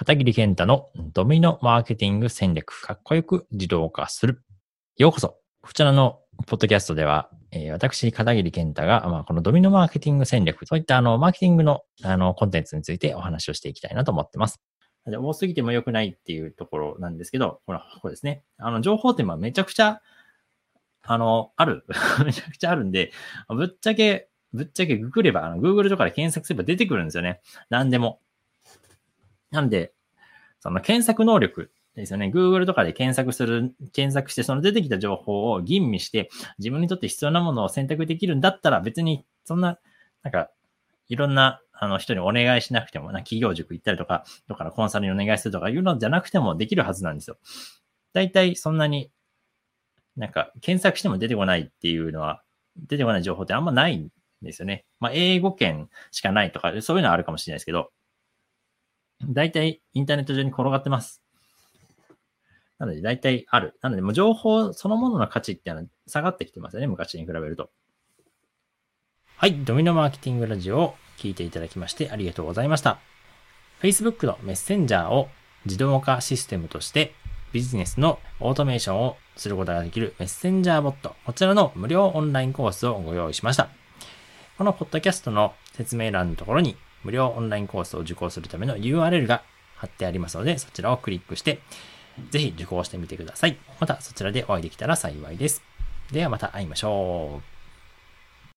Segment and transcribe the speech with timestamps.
[0.00, 4.42] 片桐健太のドミノマーケティング戦略、かっこよく自動化する。
[4.96, 5.36] ようこそ。
[5.60, 14.62] こちらのポッドキャストでは、えー、私、片桐健太が、まあ、このドミノマーケティング戦略、そういったあの、マーケティングのあの、コンテンツについてお話をしていきたいなと思ってます。
[15.04, 18.42] 多すぎても良くないっていうところなんですけど、これ、これですね。
[18.56, 20.00] あの、情報ってめちゃくちゃ、
[21.02, 21.84] あの、ある。
[22.24, 23.12] めちゃくちゃあるんで、
[23.50, 27.42] ぶっちゃけ、ぶっちゃけググれば、あの、Google とかで検索すれば出てくるんですよね。
[27.68, 28.22] 何でも。
[29.50, 29.92] なんで、
[30.60, 32.30] その検索能力ですよね。
[32.32, 39.78] Google とかで検索する、検索して、その出てきた情報を吟味して、自分にとって必要なものを選択できるんだったら、別に、そんな、
[40.22, 40.50] なんか、
[41.08, 47.38] いろんな、あの、人にお願いしなくても、な企業塾行ったりとか、とかのコンサルにお願いするとかいうのじゃなくてもできるはずなんですよ。
[48.12, 49.10] 大体、そんなに、
[50.16, 52.42] なんか、検索しても出てこないっていうのは、
[52.76, 54.10] 出てこない情報ってあんまないん
[54.42, 54.84] ですよね。
[55.00, 57.90] まあ、英語圏しかないとか、そういうのはあるかもしれないですけど、
[59.28, 61.22] 大体インターネット上に転がってます。
[62.78, 63.78] なので大体ある。
[63.82, 66.86] なのでもう情報そのものの価値っていうのは下がってきてますよね。
[66.86, 67.70] 昔に比べると。
[69.36, 69.54] はい。
[69.64, 72.98] ドミノマーケティングラジオを聞いていただきましてありがとうございました。
[73.82, 75.28] Facebook のメッセンジャーを
[75.66, 77.14] 自動化システムとして
[77.52, 81.16] ビジネスのオートメーションをすることができるメッセンジャーボット。
[81.26, 83.68] こちらの無料オンラインコースをご用意しました。
[84.56, 89.42] このポッドキャストの説明欄のところに無料オンラインコースを受講するための URL が
[89.76, 91.60] 貼ってありますので、そちらをクリックして、
[92.30, 93.56] ぜひ受講してみてください。
[93.78, 95.62] またそちらでお会いできたら幸いです。
[96.12, 97.59] ではまた会いましょう。